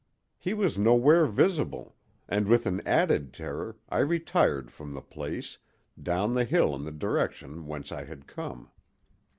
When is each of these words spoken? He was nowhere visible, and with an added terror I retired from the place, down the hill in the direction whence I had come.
He 0.39 0.55
was 0.55 0.79
nowhere 0.79 1.27
visible, 1.27 1.95
and 2.27 2.47
with 2.47 2.65
an 2.65 2.81
added 2.87 3.31
terror 3.33 3.77
I 3.87 3.99
retired 3.99 4.71
from 4.71 4.93
the 4.95 5.01
place, 5.03 5.59
down 6.01 6.33
the 6.33 6.43
hill 6.43 6.73
in 6.75 6.85
the 6.85 6.91
direction 6.91 7.67
whence 7.67 7.91
I 7.91 8.05
had 8.05 8.25
come. 8.25 8.71